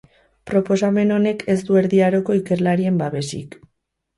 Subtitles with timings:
[0.51, 3.63] Proposamen honek ez du Erdi Aroko ikerlarien babesik.